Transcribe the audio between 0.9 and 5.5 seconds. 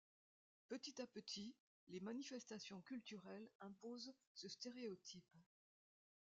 à petit, les manifestations culturelles imposent ce stéréotype.